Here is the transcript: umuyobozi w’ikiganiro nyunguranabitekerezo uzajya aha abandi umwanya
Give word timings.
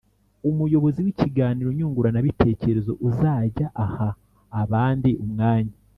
umuyobozi 0.49 0.99
w’ikiganiro 1.05 1.69
nyunguranabitekerezo 1.77 2.91
uzajya 3.09 3.67
aha 3.85 4.09
abandi 4.61 5.09
umwanya 5.25 5.73